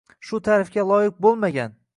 Shu 0.29 0.39
ta’rifga 0.47 0.87
loyiq 0.93 1.17
bo‘lmagan. 1.27 1.81